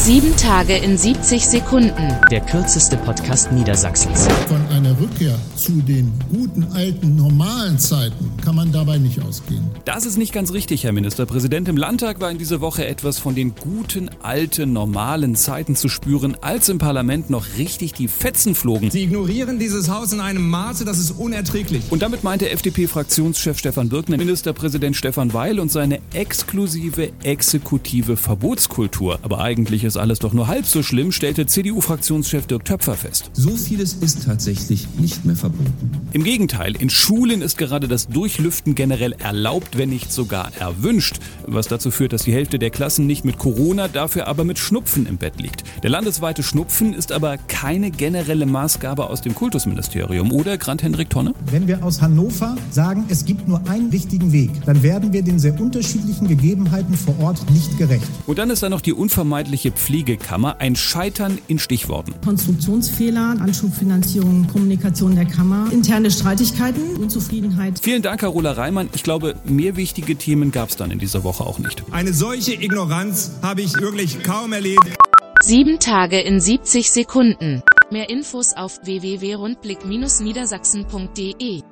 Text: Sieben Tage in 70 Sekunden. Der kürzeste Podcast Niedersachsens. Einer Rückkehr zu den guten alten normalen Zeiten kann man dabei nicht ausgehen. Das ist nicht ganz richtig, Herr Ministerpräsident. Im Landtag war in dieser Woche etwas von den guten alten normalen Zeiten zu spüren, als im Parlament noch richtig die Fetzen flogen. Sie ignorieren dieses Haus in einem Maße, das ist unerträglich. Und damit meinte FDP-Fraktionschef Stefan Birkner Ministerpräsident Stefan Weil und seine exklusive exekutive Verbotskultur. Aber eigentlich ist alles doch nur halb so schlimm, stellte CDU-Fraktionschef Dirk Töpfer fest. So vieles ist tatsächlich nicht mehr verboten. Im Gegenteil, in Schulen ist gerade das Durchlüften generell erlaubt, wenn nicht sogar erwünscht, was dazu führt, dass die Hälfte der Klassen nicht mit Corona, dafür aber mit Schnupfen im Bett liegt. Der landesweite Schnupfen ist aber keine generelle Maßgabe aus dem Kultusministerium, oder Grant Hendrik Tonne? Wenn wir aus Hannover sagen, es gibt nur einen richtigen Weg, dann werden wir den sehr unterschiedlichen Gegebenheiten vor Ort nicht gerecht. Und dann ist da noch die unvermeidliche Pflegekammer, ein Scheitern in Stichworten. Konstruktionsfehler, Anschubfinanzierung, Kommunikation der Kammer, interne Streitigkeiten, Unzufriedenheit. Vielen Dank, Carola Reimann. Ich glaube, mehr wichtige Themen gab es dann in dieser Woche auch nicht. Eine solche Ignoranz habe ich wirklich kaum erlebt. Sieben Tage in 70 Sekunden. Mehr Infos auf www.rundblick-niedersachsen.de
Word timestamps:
Sieben 0.00 0.34
Tage 0.36 0.76
in 0.76 0.96
70 0.96 1.44
Sekunden. 1.44 2.16
Der 2.30 2.40
kürzeste 2.40 2.96
Podcast 2.96 3.50
Niedersachsens. 3.52 4.26
Einer 4.98 5.10
Rückkehr 5.10 5.38
zu 5.54 5.80
den 5.82 6.12
guten 6.28 6.64
alten 6.72 7.14
normalen 7.14 7.78
Zeiten 7.78 8.32
kann 8.42 8.56
man 8.56 8.72
dabei 8.72 8.98
nicht 8.98 9.22
ausgehen. 9.22 9.62
Das 9.84 10.04
ist 10.04 10.16
nicht 10.16 10.32
ganz 10.32 10.52
richtig, 10.52 10.82
Herr 10.82 10.92
Ministerpräsident. 10.92 11.68
Im 11.68 11.76
Landtag 11.76 12.20
war 12.20 12.30
in 12.30 12.38
dieser 12.38 12.60
Woche 12.60 12.86
etwas 12.86 13.18
von 13.18 13.34
den 13.34 13.54
guten 13.54 14.10
alten 14.22 14.72
normalen 14.72 15.36
Zeiten 15.36 15.76
zu 15.76 15.88
spüren, 15.88 16.36
als 16.40 16.68
im 16.68 16.78
Parlament 16.78 17.30
noch 17.30 17.44
richtig 17.58 17.92
die 17.92 18.08
Fetzen 18.08 18.54
flogen. 18.54 18.90
Sie 18.90 19.04
ignorieren 19.04 19.58
dieses 19.58 19.88
Haus 19.88 20.12
in 20.12 20.20
einem 20.20 20.48
Maße, 20.48 20.84
das 20.84 20.98
ist 20.98 21.12
unerträglich. 21.12 21.84
Und 21.90 22.02
damit 22.02 22.24
meinte 22.24 22.50
FDP-Fraktionschef 22.50 23.58
Stefan 23.58 23.88
Birkner 23.90 24.16
Ministerpräsident 24.16 24.96
Stefan 24.96 25.32
Weil 25.32 25.60
und 25.60 25.70
seine 25.70 26.00
exklusive 26.12 27.12
exekutive 27.22 28.16
Verbotskultur. 28.16 29.20
Aber 29.22 29.40
eigentlich 29.40 29.84
ist 29.84 29.96
alles 29.96 30.18
doch 30.18 30.32
nur 30.32 30.48
halb 30.48 30.66
so 30.66 30.82
schlimm, 30.82 31.12
stellte 31.12 31.46
CDU-Fraktionschef 31.46 32.46
Dirk 32.46 32.64
Töpfer 32.64 32.94
fest. 32.94 33.30
So 33.34 33.50
vieles 33.50 33.94
ist 33.94 34.24
tatsächlich 34.24 34.87
nicht 34.98 35.24
mehr 35.24 35.36
verboten. 35.36 35.90
Im 36.12 36.24
Gegenteil, 36.24 36.74
in 36.76 36.90
Schulen 36.90 37.42
ist 37.42 37.58
gerade 37.58 37.88
das 37.88 38.08
Durchlüften 38.08 38.74
generell 38.74 39.12
erlaubt, 39.12 39.76
wenn 39.76 39.90
nicht 39.90 40.12
sogar 40.12 40.50
erwünscht, 40.58 41.16
was 41.46 41.68
dazu 41.68 41.90
führt, 41.90 42.12
dass 42.12 42.22
die 42.22 42.32
Hälfte 42.32 42.58
der 42.58 42.70
Klassen 42.70 43.06
nicht 43.06 43.24
mit 43.24 43.38
Corona, 43.38 43.88
dafür 43.88 44.26
aber 44.26 44.44
mit 44.44 44.58
Schnupfen 44.58 45.06
im 45.06 45.16
Bett 45.16 45.40
liegt. 45.40 45.64
Der 45.82 45.90
landesweite 45.90 46.42
Schnupfen 46.42 46.94
ist 46.94 47.12
aber 47.12 47.36
keine 47.36 47.90
generelle 47.90 48.46
Maßgabe 48.46 49.08
aus 49.08 49.20
dem 49.20 49.34
Kultusministerium, 49.34 50.32
oder 50.32 50.58
Grant 50.58 50.82
Hendrik 50.82 51.10
Tonne? 51.10 51.34
Wenn 51.50 51.66
wir 51.66 51.84
aus 51.84 52.00
Hannover 52.00 52.56
sagen, 52.70 53.04
es 53.08 53.24
gibt 53.24 53.48
nur 53.48 53.60
einen 53.68 53.90
richtigen 53.90 54.32
Weg, 54.32 54.50
dann 54.64 54.82
werden 54.82 55.12
wir 55.12 55.22
den 55.22 55.38
sehr 55.38 55.58
unterschiedlichen 55.60 56.28
Gegebenheiten 56.28 56.94
vor 56.94 57.18
Ort 57.20 57.50
nicht 57.50 57.76
gerecht. 57.78 58.06
Und 58.26 58.38
dann 58.38 58.50
ist 58.50 58.62
da 58.62 58.68
noch 58.68 58.80
die 58.80 58.92
unvermeidliche 58.92 59.72
Pflegekammer, 59.72 60.56
ein 60.60 60.76
Scheitern 60.76 61.38
in 61.48 61.58
Stichworten. 61.58 62.14
Konstruktionsfehler, 62.24 63.36
Anschubfinanzierung, 63.40 64.46
Kommunikation 64.78 65.16
der 65.16 65.24
Kammer, 65.24 65.66
interne 65.72 66.08
Streitigkeiten, 66.08 66.94
Unzufriedenheit. 66.96 67.80
Vielen 67.82 68.00
Dank, 68.00 68.20
Carola 68.20 68.52
Reimann. 68.52 68.88
Ich 68.94 69.02
glaube, 69.02 69.34
mehr 69.44 69.74
wichtige 69.76 70.14
Themen 70.14 70.52
gab 70.52 70.68
es 70.68 70.76
dann 70.76 70.92
in 70.92 71.00
dieser 71.00 71.24
Woche 71.24 71.44
auch 71.44 71.58
nicht. 71.58 71.82
Eine 71.90 72.14
solche 72.14 72.54
Ignoranz 72.54 73.32
habe 73.42 73.62
ich 73.62 73.76
wirklich 73.80 74.22
kaum 74.22 74.52
erlebt. 74.52 74.86
Sieben 75.42 75.80
Tage 75.80 76.20
in 76.20 76.38
70 76.40 76.92
Sekunden. 76.92 77.60
Mehr 77.90 78.08
Infos 78.08 78.54
auf 78.54 78.78
www.rundblick-niedersachsen.de 78.84 81.62